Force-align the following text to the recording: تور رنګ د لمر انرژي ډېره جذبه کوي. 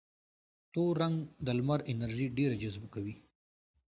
تور 0.73 0.93
رنګ 1.01 1.17
د 1.45 1.47
لمر 1.57 1.79
انرژي 1.93 2.27
ډېره 2.37 2.55
جذبه 2.61 2.87
کوي. 2.95 3.15